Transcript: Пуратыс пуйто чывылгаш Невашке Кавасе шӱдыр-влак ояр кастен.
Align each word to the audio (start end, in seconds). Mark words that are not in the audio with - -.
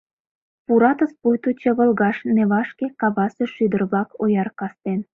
Пуратыс 0.65 1.11
пуйто 1.21 1.49
чывылгаш 1.61 2.17
Невашке 2.35 2.87
Кавасе 2.99 3.45
шӱдыр-влак 3.53 4.09
ояр 4.23 4.49
кастен. 4.59 4.99